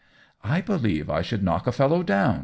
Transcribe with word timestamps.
*^" 0.01 0.03
I 0.43 0.61
believe 0.61 1.11
I 1.11 1.21
should 1.21 1.43
knock 1.43 1.67
a 1.67 1.71
fellow 1.71 2.01
down 2.01 2.39